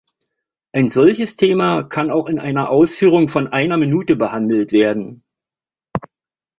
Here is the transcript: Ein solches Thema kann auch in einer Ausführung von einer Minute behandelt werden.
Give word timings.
Ein 0.73 0.87
solches 0.89 1.35
Thema 1.35 1.83
kann 1.83 2.09
auch 2.09 2.25
in 2.25 2.39
einer 2.39 2.71
Ausführung 2.71 3.27
von 3.29 3.45
einer 3.49 3.77
Minute 3.77 4.15
behandelt 4.15 4.71
werden. 4.71 5.23